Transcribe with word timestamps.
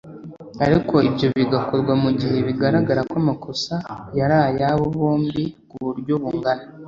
ariko 0.65 0.95
ibyo 1.07 1.27
bigakorwa 1.37 1.93
mu 2.03 2.11
gihe 2.19 2.37
bigaragara 2.47 3.01
ko 3.09 3.15
amakosa 3.21 3.73
yari 4.17 4.35
ayabo 4.47 4.85
bombi 4.97 5.43
ku 5.69 5.77
buryo 5.85 6.13
bungana 6.21 6.63